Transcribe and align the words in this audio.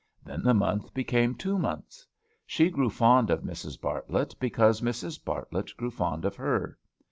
Then 0.25 0.41
the 0.41 0.55
month 0.55 0.95
became 0.95 1.35
two 1.35 1.59
months. 1.59 2.07
She 2.47 2.71
grew 2.71 2.89
fond 2.89 3.29
of 3.29 3.41
Mrs. 3.43 3.79
Bartlett, 3.79 4.33
because 4.39 4.81
Mrs. 4.81 5.23
Bartlett 5.23 5.77
grew 5.77 5.91
fond 5.91 6.25
of 6.25 6.35
her. 6.37 6.79